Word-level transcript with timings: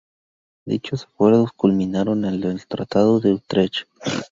Dichos 0.65 1.03
acuerdos 1.03 1.53
culminaron 1.53 2.25
en 2.25 2.41
el 2.43 2.65
Tratado 2.65 3.19
de 3.19 3.33
Utrecht. 3.35 3.83